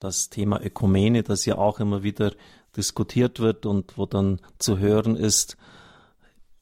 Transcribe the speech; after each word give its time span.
das 0.00 0.30
Thema 0.30 0.60
Ökumene, 0.60 1.22
das 1.22 1.44
ja 1.44 1.56
auch 1.56 1.78
immer 1.78 2.02
wieder 2.02 2.32
diskutiert 2.76 3.38
wird 3.38 3.66
und 3.66 3.96
wo 3.96 4.06
dann 4.06 4.40
zu 4.58 4.78
hören 4.78 5.14
ist, 5.14 5.56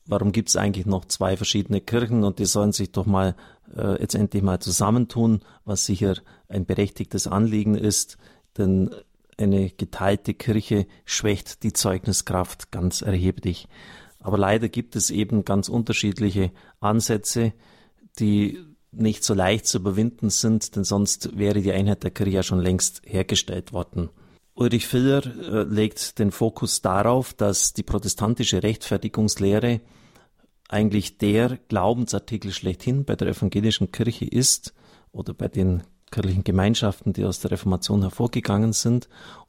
warum 0.05 0.33
gibt 0.33 0.49
es 0.49 0.57
eigentlich 0.57 0.87
noch 0.87 1.05
zwei 1.05 1.37
verschiedene 1.37 1.81
Kirchen 1.81 2.25
und 2.25 2.39
die 2.39 2.47
sollen 2.47 2.73
sich 2.73 2.93
doch 2.93 3.07
mal 3.07 3.37
äh, 3.77 4.01
jetzt 4.01 4.15
endlich 4.15 4.43
mal 4.43 4.59
zusammentun, 4.59 5.41
was 5.65 5.85
sicher 5.85 6.17
ein 6.49 6.67
berechtigtes 6.67 7.27
Anliegen 7.27 7.75
ist, 7.75 8.17
denn 8.57 8.91
eine 9.37 9.71
geteilte 9.71 10.35
Kirche 10.35 10.87
schwächt 11.05 11.63
die 11.63 11.73
Zeugniskraft 11.73 12.73
ganz 12.73 13.03
erheblich. 13.03 13.69
Aber 14.19 14.37
leider 14.37 14.69
gibt 14.69 14.97
es 14.97 15.11
eben 15.11 15.45
ganz 15.45 15.69
unterschiedliche 15.69 16.51
Ansätze, 16.81 17.53
die 18.19 18.59
nicht 18.93 19.25
so 19.25 19.35
leicht 19.35 19.67
zu 19.67 19.79
überwinden 19.79 20.31
sind, 20.31 20.77
denn 20.77 20.85
sonst 20.85 21.37
wäre 21.37 21.61
die 21.61 21.73
Einheit 21.73 22.03
der 22.03 22.11
Kirche 22.11 22.33
ja 22.33 22.43
schon 22.43 22.61
längst 22.61 23.03
hergestellt 23.05 23.73
worden. 23.73 24.09
Ulrich 24.55 24.87
Filler 24.87 25.25
äh, 25.25 25.63
legt 25.63 26.19
den 26.19 26.33
Fokus 26.33 26.83
darauf, 26.83 27.33
dass 27.33 27.75
die 27.75 27.83
protestantische 27.83 28.63
Rechtfertigungslehre 28.63 29.81
eigentlich 30.69 31.19
der 31.19 31.59
Glaubensartikel 31.69 32.53
schlechthin 32.53 33.05
bei 33.05 33.15
der 33.15 33.29
evangelischen 33.29 33.93
Kirche 33.93 34.25
ist 34.25 34.75
oder 35.13 35.33
bei 35.33 35.49
den 35.49 35.83
kirchlichen 36.11 36.45
Gemeinschaften, 36.45 37.13
die 37.13 37.25
aus 37.25 37.41
der 37.41 37.53
Reformation 37.53 38.03
hervorgegangen 38.03 38.73
sind 38.73 39.09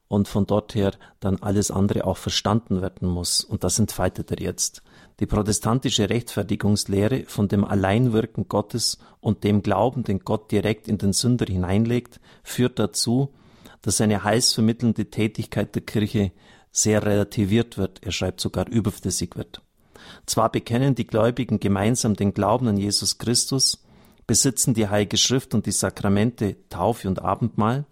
und 0.10 0.28
von 0.28 0.46
dort 0.46 0.76
her 0.76 0.92
dann 1.22 1.38
alles 1.42 1.72
andere 1.72 2.04
auch 2.06 2.18
verstanden 2.18 2.82
werden 2.82 3.08
muss. 3.08 3.44
Und 3.44 3.64
das 3.64 3.80
entfaltet 3.80 4.32
er 4.32 4.42
jetzt. 4.42 4.82
Die 5.20 5.26
protestantische 5.26 6.10
Rechtfertigungslehre 6.10 7.24
von 7.28 7.48
dem 7.48 7.64
Alleinwirken 7.64 8.48
Gottes 8.50 8.98
und 9.22 9.44
dem 9.44 9.62
Glauben, 9.62 10.04
den 10.04 10.20
Gott 10.20 10.52
direkt 10.52 10.88
in 10.88 10.98
den 10.98 11.14
Sünder 11.14 11.46
hineinlegt, 11.48 12.20
führt 12.44 12.80
dazu, 12.80 13.30
dass 13.82 14.02
eine 14.02 14.24
heilsvermittelnde 14.24 15.10
Tätigkeit 15.10 15.76
der 15.76 15.84
Kirche 15.84 16.32
sehr 16.72 17.06
relativiert 17.06 17.78
wird, 17.78 18.04
er 18.04 18.12
schreibt 18.12 18.42
sogar 18.42 18.68
überflüssig 18.68 19.36
wird. 19.36 19.62
Zwar 20.26 20.52
bekennen 20.52 20.96
die 20.96 21.08
Gläubigen 21.08 21.60
gemeinsam 21.60 22.16
den 22.16 22.34
Glauben 22.34 22.68
an 22.68 22.78
Jesus 22.78 23.18
Christus, 23.18 23.84
besitzen 24.26 24.74
die 24.74 24.88
Heilige 24.88 25.18
Schrift 25.18 25.54
und 25.54 25.66
die 25.66 25.72
Sakramente 25.72 26.56
Taufe 26.70 27.08
und 27.08 27.22
Abendmahl 27.22 27.86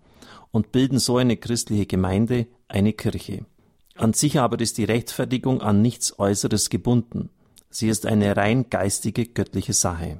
und 0.58 0.72
bilden 0.72 0.98
so 0.98 1.18
eine 1.18 1.38
christliche 1.38 1.86
Gemeinde, 1.86 2.48
eine 2.68 2.92
Kirche. 2.92 3.46
An 3.94 4.14
sich 4.14 4.40
aber 4.40 4.60
ist 4.60 4.80
die 4.80 4.86
Rechtfertigung 4.86 5.62
an 5.62 5.84
nichts 5.84 6.18
Äußeres 6.18 6.72
gebunden. 6.72 7.30
Sie 7.70 7.88
ist 7.88 8.08
eine 8.08 8.36
rein 8.36 8.72
geistige, 8.72 9.28
göttliche 9.28 9.74
Sache. 9.74 10.20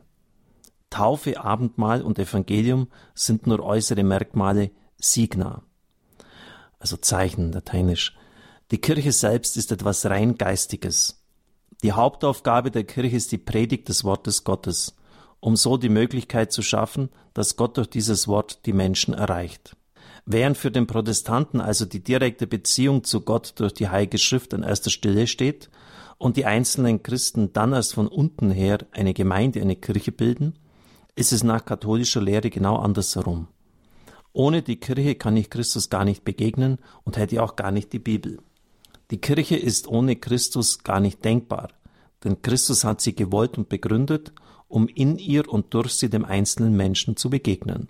Taufe, 0.92 1.40
Abendmahl 1.40 2.04
und 2.04 2.20
Evangelium 2.20 2.88
sind 3.16 3.48
nur 3.48 3.64
äußere 3.64 4.04
Merkmale 4.04 4.70
Signa, 5.00 5.64
also 6.78 6.98
Zeichen, 6.98 7.52
lateinisch. 7.52 8.16
Die 8.70 8.78
Kirche 8.78 9.14
selbst 9.14 9.58
ist 9.58 9.72
etwas 9.72 10.06
rein 10.06 10.38
Geistiges. 10.38 11.24
Die 11.82 11.94
Hauptaufgabe 11.94 12.70
der 12.70 12.84
Kirche 12.84 13.18
ist 13.18 13.32
die 13.32 13.40
Predigt 13.40 13.90
des 13.90 14.04
Wortes 14.04 14.44
Gottes 14.44 14.96
um 15.40 15.56
so 15.56 15.78
die 15.78 15.90
Möglichkeit 15.90 16.52
zu 16.52 16.62
schaffen, 16.62 17.10
dass 17.34 17.56
Gott 17.56 17.78
durch 17.78 17.90
dieses 17.90 18.28
Wort 18.28 18.66
die 18.66 18.74
Menschen 18.74 19.14
erreicht. 19.14 19.76
Während 20.30 20.58
für 20.58 20.72
den 20.72 20.88
Protestanten 20.88 21.62
also 21.62 21.86
die 21.86 22.04
direkte 22.04 22.48
Beziehung 22.48 23.06
zu 23.06 23.22
Gott 23.22 23.54
durch 23.56 23.74
die 23.74 23.88
Heilige 23.88 24.18
Schrift 24.18 24.54
an 24.54 24.62
erster 24.62 24.90
Stelle 24.90 25.26
steht 25.26 25.70
und 26.18 26.36
die 26.36 26.44
einzelnen 26.44 27.02
Christen 27.02 27.54
dann 27.54 27.72
erst 27.72 27.94
von 27.94 28.10
unten 28.10 28.52
her 28.52 28.80
eine 28.92 29.14
Gemeinde, 29.14 29.62
eine 29.62 29.78
Kirche 29.78 30.12
bilden, 30.12 30.60
ist 31.16 31.32
es 31.32 31.46
nach 31.46 31.64
katholischer 31.64 32.22
Lehre 32.22 32.50
genau 32.50 32.76
andersherum. 32.76 33.48
Ohne 34.34 34.62
die 34.62 34.76
Kirche 34.76 35.16
kann 35.16 35.38
ich 35.38 35.50
Christus 35.50 35.90
gar 35.90 36.04
nicht 36.04 36.26
begegnen 36.26 36.80
und 37.06 37.16
hätte 37.16 37.42
auch 37.42 37.56
gar 37.56 37.72
nicht 37.72 37.94
die 37.94 38.00
Bibel. 38.00 38.40
Die 39.12 39.22
Kirche 39.22 39.56
ist 39.56 39.88
ohne 39.88 40.18
Christus 40.18 40.84
gar 40.84 41.00
nicht 41.00 41.24
denkbar, 41.24 41.70
denn 42.26 42.42
Christus 42.42 42.84
hat 42.84 43.00
sie 43.00 43.16
gewollt 43.16 43.58
und 43.58 43.70
begründet 43.70 44.34
um 44.68 44.90
in 44.90 45.18
ihr 45.18 45.48
und 45.48 45.74
durch 45.74 45.94
sie 45.94 46.10
dem 46.10 46.26
einzelnen 46.26 46.76
Menschen 46.76 47.16
zu 47.16 47.30
begegnen. 47.30 47.88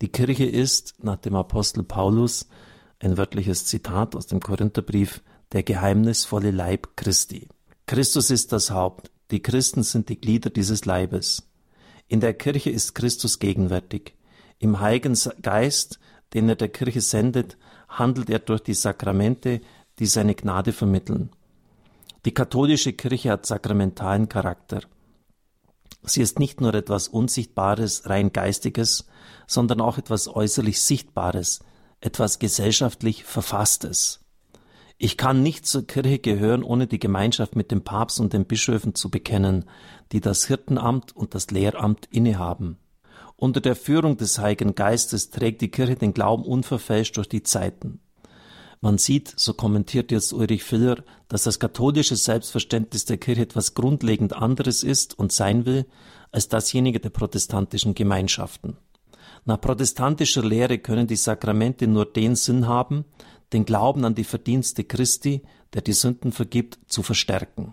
Die 0.00 0.08
Kirche 0.08 0.44
ist, 0.44 0.94
nach 1.02 1.16
dem 1.16 1.34
Apostel 1.36 1.82
Paulus, 1.82 2.48
ein 2.98 3.16
wörtliches 3.16 3.66
Zitat 3.66 4.16
aus 4.16 4.26
dem 4.26 4.40
Korintherbrief, 4.40 5.22
der 5.52 5.62
geheimnisvolle 5.62 6.50
Leib 6.50 6.96
Christi. 6.96 7.48
Christus 7.86 8.30
ist 8.30 8.52
das 8.52 8.70
Haupt, 8.70 9.10
die 9.30 9.40
Christen 9.40 9.82
sind 9.82 10.08
die 10.08 10.20
Glieder 10.20 10.50
dieses 10.50 10.84
Leibes. 10.84 11.48
In 12.08 12.20
der 12.20 12.34
Kirche 12.34 12.70
ist 12.70 12.94
Christus 12.94 13.38
gegenwärtig. 13.38 14.14
Im 14.58 14.80
Heiligen 14.80 15.16
Geist, 15.42 15.98
den 16.32 16.48
er 16.48 16.56
der 16.56 16.68
Kirche 16.68 17.00
sendet, 17.00 17.56
handelt 17.88 18.30
er 18.30 18.38
durch 18.38 18.62
die 18.62 18.74
Sakramente, 18.74 19.60
die 19.98 20.06
seine 20.06 20.34
Gnade 20.34 20.72
vermitteln. 20.72 21.30
Die 22.24 22.32
katholische 22.32 22.92
Kirche 22.94 23.30
hat 23.30 23.46
sakramentalen 23.46 24.28
Charakter. 24.28 24.80
Sie 26.04 26.20
ist 26.20 26.38
nicht 26.38 26.60
nur 26.60 26.74
etwas 26.74 27.08
Unsichtbares, 27.08 28.08
rein 28.08 28.32
Geistiges, 28.32 29.06
sondern 29.46 29.80
auch 29.80 29.98
etwas 29.98 30.28
äußerlich 30.28 30.80
Sichtbares, 30.82 31.60
etwas 32.00 32.38
gesellschaftlich 32.38 33.24
Verfasstes. 33.24 34.20
Ich 34.98 35.16
kann 35.16 35.42
nicht 35.42 35.66
zur 35.66 35.86
Kirche 35.86 36.18
gehören, 36.18 36.62
ohne 36.62 36.86
die 36.86 37.00
Gemeinschaft 37.00 37.56
mit 37.56 37.70
dem 37.70 37.82
Papst 37.82 38.20
und 38.20 38.32
den 38.32 38.44
Bischöfen 38.44 38.94
zu 38.94 39.10
bekennen, 39.10 39.64
die 40.12 40.20
das 40.20 40.44
Hirtenamt 40.44 41.16
und 41.16 41.34
das 41.34 41.50
Lehramt 41.50 42.06
innehaben. 42.10 42.78
Unter 43.36 43.60
der 43.60 43.74
Führung 43.74 44.16
des 44.16 44.38
Heiligen 44.38 44.74
Geistes 44.74 45.30
trägt 45.30 45.60
die 45.62 45.70
Kirche 45.70 45.96
den 45.96 46.14
Glauben 46.14 46.44
unverfälscht 46.44 47.16
durch 47.16 47.28
die 47.28 47.42
Zeiten. 47.42 48.00
Man 48.84 48.98
sieht, 48.98 49.32
so 49.38 49.54
kommentiert 49.54 50.12
jetzt 50.12 50.34
Ulrich 50.34 50.62
Filler, 50.62 51.04
dass 51.28 51.44
das 51.44 51.58
katholische 51.58 52.16
Selbstverständnis 52.16 53.06
der 53.06 53.16
Kirche 53.16 53.40
etwas 53.40 53.72
grundlegend 53.72 54.34
anderes 54.34 54.82
ist 54.82 55.18
und 55.18 55.32
sein 55.32 55.64
will 55.64 55.86
als 56.32 56.48
dasjenige 56.48 57.00
der 57.00 57.08
protestantischen 57.08 57.94
Gemeinschaften. 57.94 58.76
Nach 59.46 59.58
protestantischer 59.58 60.44
Lehre 60.44 60.76
können 60.76 61.06
die 61.06 61.16
Sakramente 61.16 61.86
nur 61.86 62.04
den 62.04 62.36
Sinn 62.36 62.68
haben, 62.68 63.06
den 63.54 63.64
Glauben 63.64 64.04
an 64.04 64.14
die 64.14 64.22
Verdienste 64.22 64.84
Christi, 64.84 65.40
der 65.72 65.80
die 65.80 65.94
Sünden 65.94 66.30
vergibt, 66.30 66.78
zu 66.86 67.02
verstärken. 67.02 67.72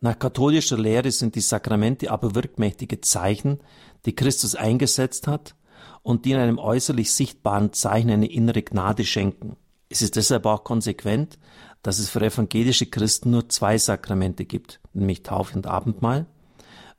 Nach 0.00 0.18
katholischer 0.18 0.78
Lehre 0.78 1.10
sind 1.10 1.34
die 1.34 1.42
Sakramente 1.42 2.10
aber 2.10 2.34
wirkmächtige 2.34 3.02
Zeichen, 3.02 3.60
die 4.06 4.16
Christus 4.16 4.54
eingesetzt 4.54 5.26
hat 5.26 5.56
und 6.02 6.24
die 6.24 6.32
in 6.32 6.38
einem 6.38 6.58
äußerlich 6.58 7.12
sichtbaren 7.12 7.74
Zeichen 7.74 8.08
eine 8.08 8.30
innere 8.30 8.62
Gnade 8.62 9.04
schenken. 9.04 9.58
Es 9.88 10.02
ist 10.02 10.16
deshalb 10.16 10.46
auch 10.46 10.64
konsequent, 10.64 11.38
dass 11.82 11.98
es 11.98 12.10
für 12.10 12.20
evangelische 12.20 12.86
Christen 12.86 13.30
nur 13.30 13.48
zwei 13.48 13.78
Sakramente 13.78 14.44
gibt, 14.44 14.80
nämlich 14.92 15.22
Taufe 15.22 15.56
und 15.56 15.66
Abendmahl, 15.66 16.26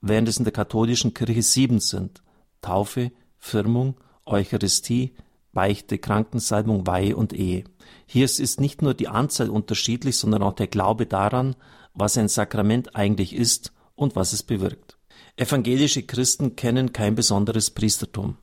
während 0.01 0.27
es 0.29 0.37
in 0.37 0.45
der 0.45 0.53
katholischen 0.53 1.13
Kirche 1.13 1.43
sieben 1.43 1.79
sind. 1.79 2.23
Taufe, 2.61 3.11
Firmung, 3.37 3.95
Eucharistie, 4.25 5.13
Beichte, 5.53 5.97
Krankensalbung, 5.97 6.87
Weihe 6.87 7.15
und 7.15 7.33
Ehe. 7.33 7.63
Hier 8.05 8.25
ist 8.25 8.61
nicht 8.61 8.81
nur 8.81 8.93
die 8.93 9.07
Anzahl 9.07 9.49
unterschiedlich, 9.49 10.17
sondern 10.17 10.43
auch 10.43 10.53
der 10.53 10.67
Glaube 10.67 11.05
daran, 11.05 11.55
was 11.93 12.17
ein 12.17 12.27
Sakrament 12.27 12.95
eigentlich 12.95 13.35
ist 13.35 13.73
und 13.95 14.15
was 14.15 14.33
es 14.33 14.43
bewirkt. 14.43 14.97
Evangelische 15.35 16.03
Christen 16.03 16.55
kennen 16.55 16.93
kein 16.93 17.15
besonderes 17.15 17.71
Priestertum. 17.71 18.37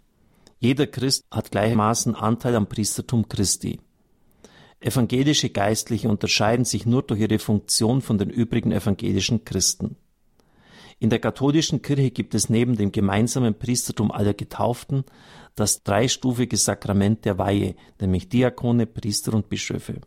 Jeder 0.58 0.86
Christ 0.86 1.24
hat 1.30 1.50
gleichermaßen 1.50 2.14
Anteil 2.14 2.56
am 2.56 2.68
Priestertum 2.68 3.28
Christi. 3.28 3.80
Evangelische 4.80 5.50
Geistliche 5.50 6.08
unterscheiden 6.08 6.64
sich 6.64 6.86
nur 6.86 7.02
durch 7.02 7.20
ihre 7.20 7.38
Funktion 7.38 8.02
von 8.02 8.18
den 8.18 8.30
übrigen 8.30 8.72
evangelischen 8.72 9.44
Christen. 9.44 9.96
In 10.98 11.10
der 11.10 11.18
katholischen 11.18 11.82
Kirche 11.82 12.10
gibt 12.10 12.34
es 12.34 12.48
neben 12.48 12.76
dem 12.76 12.92
gemeinsamen 12.92 13.54
Priestertum 13.54 14.10
aller 14.10 14.34
Getauften 14.34 15.04
das 15.54 15.82
dreistufige 15.82 16.56
Sakrament 16.56 17.24
der 17.24 17.38
Weihe, 17.38 17.74
nämlich 18.00 18.28
Diakone, 18.28 18.86
Priester 18.86 19.34
und 19.34 19.48
Bischöfe. 19.48 20.00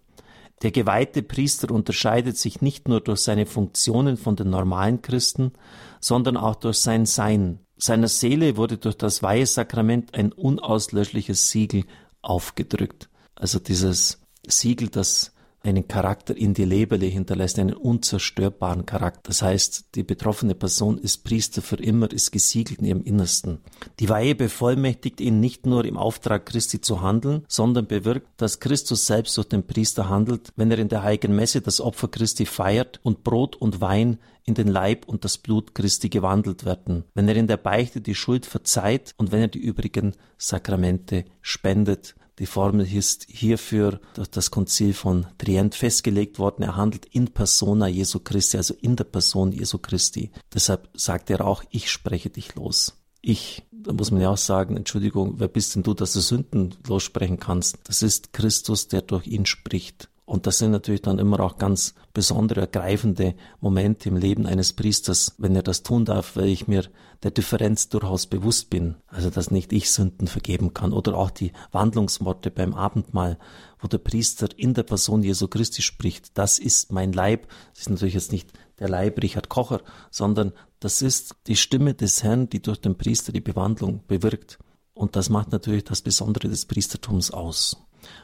Der 0.62 0.72
geweihte 0.72 1.24
Priester 1.24 1.72
unterscheidet 1.72 2.38
sich 2.38 2.62
nicht 2.62 2.88
nur 2.88 3.02
durch 3.02 3.22
seine 3.22 3.46
Funktionen 3.46 4.18
von 4.18 4.36
den 4.36 4.50
normalen 4.50 5.02
Christen, 5.02 5.54
sondern 6.00 6.38
auch 6.38 6.56
durch 6.56 6.80
sein 6.80 7.06
Sein. 7.06 7.60
Seiner 7.78 8.10
Seele 8.10 8.58
wurde 8.58 8.78
durch 8.78 8.98
das 8.98 9.24
Weihesakrament 9.24 10.16
ein 10.16 10.34
unauslöschliches 10.34 11.50
Siegel 11.50 11.86
aufgedrückt. 12.22 13.10
Also 13.36 13.60
dieses 13.60 14.20
Siegel, 14.50 14.90
das 14.90 15.32
einen 15.62 15.88
Charakter 15.88 16.36
in 16.36 16.54
die 16.54 16.64
Leberle 16.64 17.06
hinterlässt, 17.06 17.60
einen 17.60 17.74
unzerstörbaren 17.74 18.86
Charakter. 18.86 19.22
Das 19.24 19.42
heißt, 19.42 19.96
die 19.96 20.04
betroffene 20.04 20.56
Person 20.56 20.98
ist 20.98 21.24
Priester 21.24 21.62
für 21.62 21.76
immer, 21.76 22.12
ist 22.12 22.32
gesiegelt 22.32 22.80
in 22.80 22.86
ihrem 22.86 23.04
Innersten. 23.04 23.60
Die 24.00 24.08
Weihe 24.08 24.36
bevollmächtigt 24.36 25.20
ihn 25.20 25.40
nicht 25.40 25.66
nur 25.66 25.84
im 25.86 25.98
Auftrag 25.98 26.46
Christi 26.46 26.80
zu 26.80 27.02
handeln, 27.02 27.44
sondern 27.48 27.88
bewirkt, 27.88 28.28
dass 28.38 28.60
Christus 28.60 29.06
selbst 29.06 29.36
durch 29.38 29.50
den 29.50 29.68
Priester 29.68 30.08
handelt, 30.08 30.54
wenn 30.56 30.72
er 30.72 30.80
in 30.80 30.90
der 30.90 31.04
heiligen 31.04 31.36
Messe 31.36 31.62
das 31.62 31.82
Opfer 31.82 32.08
Christi 32.08 32.46
feiert 32.46 33.00
und 33.04 33.24
Brot 33.24 33.58
und 33.58 33.82
Wein 33.82 34.18
in 34.46 34.54
den 34.54 34.68
Leib 34.68 35.08
und 35.08 35.26
das 35.26 35.38
Blut 35.38 35.76
Christi 35.76 36.10
gewandelt 36.10 36.66
werden, 36.66 37.04
wenn 37.14 37.28
er 37.28 37.36
in 37.36 37.48
der 37.48 37.58
Beichte 37.58 38.02
die 38.02 38.16
Schuld 38.16 38.46
verzeiht 38.46 39.14
und 39.18 39.32
wenn 39.32 39.42
er 39.42 39.48
die 39.48 39.60
übrigen 39.60 40.14
Sakramente 40.38 41.26
spendet 41.42 42.16
Die 42.40 42.46
Formel 42.46 42.92
ist 42.92 43.26
hierfür 43.30 44.00
durch 44.14 44.30
das 44.30 44.50
Konzil 44.50 44.94
von 44.94 45.28
Trient 45.38 45.76
festgelegt 45.76 46.40
worden. 46.40 46.64
Er 46.64 46.78
handelt 46.78 47.06
in 47.08 47.28
persona 47.28 47.88
Jesu 47.88 48.20
Christi, 48.20 48.56
also 48.56 48.74
in 48.82 48.96
der 48.96 49.04
Person 49.04 49.52
Jesu 49.52 49.78
Christi. 49.78 50.32
Deshalb 50.54 50.90
sagt 50.94 51.30
er 51.30 51.46
auch, 51.46 51.64
ich 51.70 51.92
spreche 51.92 52.30
dich 52.30 52.56
los. 52.56 52.96
Ich, 53.22 53.64
da 53.72 53.92
muss 53.92 54.12
man 54.12 54.22
ja 54.22 54.30
auch 54.30 54.38
sagen, 54.38 54.78
Entschuldigung, 54.78 55.36
wer 55.38 55.50
bist 55.50 55.76
denn 55.76 55.84
du, 55.84 55.94
dass 55.94 56.14
du 56.14 56.22
Sünden 56.22 56.76
lossprechen 56.88 57.40
kannst? 57.40 57.78
Das 57.84 58.02
ist 58.02 58.32
Christus, 58.32 58.88
der 58.88 59.02
durch 59.02 59.28
ihn 59.28 59.46
spricht. 59.46 60.08
Und 60.30 60.46
das 60.46 60.60
sind 60.60 60.70
natürlich 60.70 61.02
dann 61.02 61.18
immer 61.18 61.40
auch 61.40 61.58
ganz 61.58 61.96
besondere, 62.14 62.62
ergreifende 62.62 63.34
Momente 63.62 64.10
im 64.10 64.16
Leben 64.16 64.46
eines 64.46 64.74
Priesters, 64.74 65.34
wenn 65.40 65.56
er 65.56 65.64
das 65.64 65.82
tun 65.82 66.06
darf, 66.06 66.36
weil 66.36 66.50
ich 66.50 66.68
mir 66.68 66.84
der 67.24 67.32
Differenz 67.32 67.90
durchaus 67.90 68.28
bewusst 68.28 68.70
bin. 68.70 68.94
Also, 69.08 69.32
dass 69.32 69.50
nicht 69.50 69.74
ich 69.74 69.90
Sünden 69.90 70.28
vergeben 70.28 70.76
kann. 70.76 70.94
Oder 70.94 71.18
auch 71.18 71.32
die 71.32 71.52
Wandlungsworte 71.72 72.52
beim 72.52 72.76
Abendmahl, 72.76 73.40
wo 73.80 73.88
der 73.88 73.98
Priester 73.98 74.50
in 74.56 74.76
der 74.76 74.84
Person 74.84 75.24
Jesu 75.24 75.48
Christi 75.48 75.82
spricht. 75.82 76.38
Das 76.38 76.60
ist 76.60 76.92
mein 76.92 77.12
Leib. 77.12 77.48
Das 77.72 77.82
ist 77.82 77.90
natürlich 77.90 78.14
jetzt 78.14 78.32
nicht 78.32 78.54
der 78.78 78.88
Leib 78.88 79.20
Richard 79.24 79.50
Kocher, 79.50 79.82
sondern 80.12 80.54
das 80.80 81.02
ist 81.02 81.38
die 81.48 81.56
Stimme 81.56 81.96
des 81.96 82.22
Herrn, 82.22 82.50
die 82.50 82.62
durch 82.62 82.80
den 82.80 83.00
Priester 83.00 83.32
die 83.32 83.42
Bewandlung 83.42 84.04
bewirkt. 84.08 84.60
Und 84.94 85.16
das 85.16 85.30
macht 85.30 85.52
natürlich 85.52 85.86
das 85.86 86.04
Besondere 86.04 86.50
des 86.50 86.68
Priestertums 86.68 87.32
aus. 87.32 87.78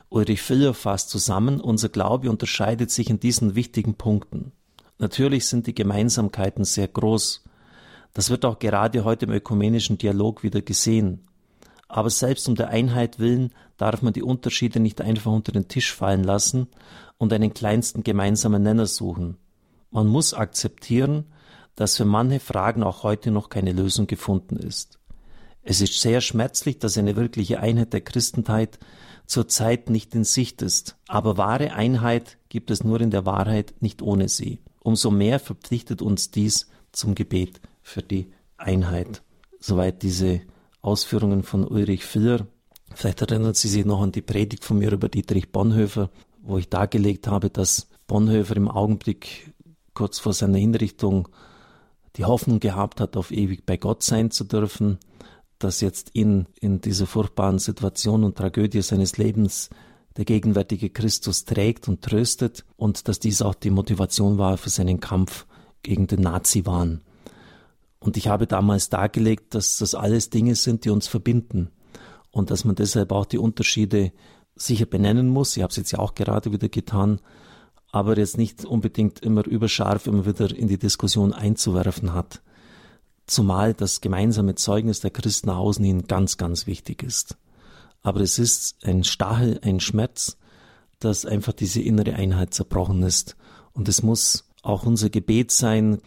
Ulrich 0.10 0.42
Filler 0.42 0.74
fasst 0.74 1.10
zusammen, 1.10 1.60
unser 1.60 1.89
Glaube 1.89 2.30
unterscheidet 2.30 2.92
sich 2.92 3.10
in 3.10 3.19
diesen 3.19 3.56
wichtigen 3.56 3.95
Punkten. 3.95 4.51
Natürlich 4.98 5.48
sind 5.48 5.68
die 5.68 5.75
Gemeinsamkeiten 5.75 6.63
sehr 6.63 6.88
groß. 6.88 7.44
Das 8.13 8.30
wird 8.30 8.45
auch 8.45 8.60
gerade 8.60 9.04
heute 9.04 9.25
im 9.25 9.33
ökumenischen 9.33 9.98
Dialog 9.98 10.44
wieder 10.44 10.62
gesehen. 10.62 11.27
Aber 11.88 12.10
selbst 12.10 12.48
um 12.48 12.56
der 12.56 12.69
Einheit 12.69 13.19
willen 13.19 13.51
darf 13.77 14.01
man 14.01 14.13
die 14.13 14.24
Unterschiede 14.24 14.80
nicht 14.80 15.01
einfach 15.01 15.31
unter 15.31 15.51
den 15.51 15.68
Tisch 15.68 15.94
fallen 15.94 16.24
lassen 16.24 16.68
und 17.18 17.31
einen 17.33 17.54
kleinsten 17.54 18.04
gemeinsamen 18.04 18.63
Nenner 18.63 18.88
suchen. 18.88 19.38
Man 19.92 20.07
muss 20.07 20.33
akzeptieren, 20.33 21.25
dass 21.75 21.98
für 21.98 22.06
manche 22.06 22.39
Fragen 22.39 22.83
auch 22.83 23.04
heute 23.04 23.31
noch 23.31 23.50
keine 23.50 23.74
Lösung 23.74 24.07
gefunden 24.07 24.57
ist. 24.57 25.00
Es 25.62 25.81
ist 25.81 26.00
sehr 26.00 26.21
schmerzlich, 26.21 26.80
dass 26.80 26.98
eine 26.98 27.16
wirkliche 27.16 27.60
Einheit 27.60 27.94
der 27.94 28.01
Christenheit 28.01 28.80
zurzeit 29.27 29.89
nicht 29.89 30.13
in 30.16 30.24
Sicht 30.24 30.62
ist. 30.62 30.98
Aber 31.07 31.38
wahre 31.38 31.74
Einheit 31.74 32.38
gibt 32.50 32.72
es 32.72 32.83
nur 32.83 33.01
in 33.01 33.12
der 33.12 33.25
Wahrheit, 33.25 33.74
nicht 33.80 34.01
ohne 34.01 34.30
sie. 34.30 34.60
Umso 34.81 35.12
mehr 35.12 35.39
verpflichtet 35.39 36.01
uns 36.01 36.31
dies 36.31 36.69
zum 36.92 37.16
Gebet 37.16 37.62
für 37.81 38.01
die 38.01 38.31
Einheit. 38.57 39.24
Soweit 39.60 40.04
diese 40.04 40.42
Ausführungen 40.81 41.44
von 41.44 41.66
Ulrich 41.66 42.06
Filler. 42.06 42.45
Vielleicht 42.94 43.22
erinnern 43.22 43.56
Sie 43.56 43.68
sich 43.68 43.86
noch 43.86 44.01
an 44.01 44.12
die 44.12 44.22
Predigt 44.22 44.63
von 44.63 44.77
mir 44.77 44.92
über 44.92 45.10
Dietrich 45.10 45.51
Bonhoeffer, 45.51 46.12
wo 46.44 46.57
ich 46.57 46.69
dargelegt 46.69 47.28
habe, 47.28 47.50
dass 47.50 47.88
Bonhoeffer 48.07 48.56
im 48.56 48.69
Augenblick 48.69 49.54
kurz 49.95 50.19
vor 50.19 50.33
seiner 50.33 50.60
Hinrichtung 50.60 51.28
die 52.18 52.25
Hoffnung 52.25 52.60
gehabt 52.60 53.01
hat, 53.01 53.18
auf 53.18 53.31
ewig 53.31 53.66
bei 53.66 53.78
Gott 53.78 54.04
sein 54.04 54.30
zu 54.30 54.44
dürfen 54.44 55.00
dass 55.60 55.81
jetzt 55.81 56.12
ihn 56.13 56.48
in 56.60 56.81
dieser 56.81 57.07
furchtbaren 57.07 57.60
Situation 57.60 58.24
und 58.24 58.38
Tragödie 58.38 58.81
seines 58.81 59.18
Lebens 59.18 59.69
der 60.18 60.25
gegenwärtige 60.25 60.90
Christus 60.90 61.46
trägt 61.46 61.88
und 61.88 62.02
tröstet 62.02 62.66
und 62.78 63.07
dass 63.07 63.19
dies 63.19 63.42
auch 63.42 63.56
die 63.56 63.69
Motivation 63.69 64.38
war 64.38 64.57
für 64.57 64.69
seinen 64.69 65.00
Kampf 65.00 65.46
gegen 65.81 66.07
den 66.07 66.22
Nazi-Wahn. 66.22 67.02
Und 68.00 68.18
ich 68.18 68.28
habe 68.28 68.48
damals 68.48 68.90
dargelegt, 68.90 69.56
dass 69.56 69.78
das 69.78 69.96
alles 69.96 70.30
Dinge 70.30 70.56
sind, 70.56 70.86
die 70.86 70.90
uns 70.90 71.07
verbinden 71.07 71.69
und 72.31 72.52
dass 72.52 72.66
man 72.66 72.75
deshalb 72.75 73.12
auch 73.12 73.25
die 73.25 73.38
Unterschiede 73.38 74.12
sicher 74.56 74.86
benennen 74.86 75.28
muss. 75.28 75.57
Ich 75.57 75.63
habe 75.63 75.72
es 75.72 75.78
jetzt 75.78 75.92
ja 75.92 76.00
auch 76.00 76.16
gerade 76.16 76.52
wieder 76.52 76.69
getan, 76.69 77.19
aber 77.92 78.18
jetzt 78.18 78.38
nicht 78.38 78.63
unbedingt 78.63 79.19
immer 79.19 79.46
überscharf 79.46 80.07
immer 80.07 80.25
wieder 80.25 80.56
in 80.56 80.68
die 80.68 80.78
Diskussion 80.78 81.34
einzuwerfen 81.34 82.13
hat 82.13 82.42
zumal 83.27 83.74
das 83.74 84.01
gemeinsame 84.01 84.56
Zeugnis 84.56 85.00
der 85.00 85.12
Christen 85.12 85.48
nach 85.48 85.57
außen 85.57 85.83
hin 85.83 86.07
ganz, 86.07 86.38
ganz 86.38 86.68
wichtig 86.68 87.04
ist. 87.04 87.38
Aber 88.01 88.22
es 88.22 88.38
ist 88.38 88.86
ein 88.86 89.04
Stachel, 89.04 89.60
ein 89.63 89.80
Schmerz, 89.80 90.38
dass 91.00 91.25
einfach 91.25 91.54
diese 91.54 91.81
innere 91.81 92.13
Einheit 92.13 92.54
zerbrochen 92.54 93.04
ist. 93.04 93.36
Und 93.74 93.89
es 93.89 94.04
muss 94.04 94.45
auch 94.62 94.86
unser 94.86 95.10
Gebet 95.10 95.51
sein, 95.51 96.00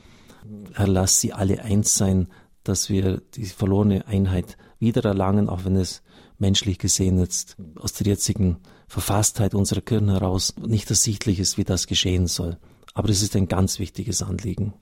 Herr, 0.75 0.89
lass 0.89 1.21
sie 1.21 1.33
alle 1.33 1.63
eins 1.63 1.95
sein, 1.95 2.29
dass 2.65 2.89
wir 2.89 3.21
die 3.35 3.47
verlorene 3.47 4.07
Einheit 4.07 4.57
wiedererlangen, 4.79 5.49
auch 5.49 5.65
wenn 5.65 5.77
es 5.77 6.03
menschlich 6.39 6.79
gesehen 6.79 7.19
jetzt 7.19 7.57
aus 7.77 7.93
der 7.95 8.07
jetzigen 8.07 8.59
Verfasstheit 8.87 9.55
unserer 9.55 9.81
Kirchen 9.81 10.11
heraus 10.11 10.55
nicht 10.57 10.89
ersichtlich 10.89 11.41
ist, 11.41 11.59
wie 11.59 11.65
das 11.65 11.87
geschehen 11.87 12.27
soll. 12.27 12.59
Aber 12.95 13.09
es 13.11 13.23
ist 13.23 13.37
ein 13.37 13.49
ganz 13.49 13.79
wichtiges 13.79 14.23
Anliegen. 14.23 14.73